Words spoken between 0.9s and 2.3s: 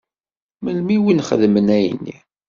i wen-xedmen ayenni?